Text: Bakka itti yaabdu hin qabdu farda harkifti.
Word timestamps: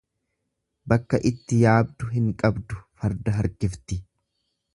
Bakka 0.93 1.19
itti 1.31 1.59
yaabdu 1.65 2.09
hin 2.15 2.31
qabdu 2.41 2.81
farda 3.03 3.37
harkifti. 3.37 4.01